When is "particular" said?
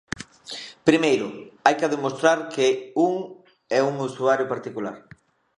4.53-4.97